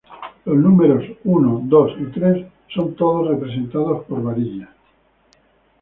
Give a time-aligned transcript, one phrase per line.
[0.45, 4.69] Los números uno, dos y tres son todos representados por varillas.